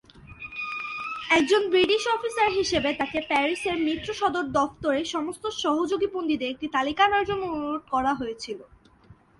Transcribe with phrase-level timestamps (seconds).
[1.37, 7.27] একজন British officer হিসাবে, তাঁকে প্যারিসের মিত্র সদর দফতরে সমস্ত সহযোগী বন্দীদের একটি তালিকা আনার
[7.29, 8.59] জন্য অনুরোধ করা হয়েছিল।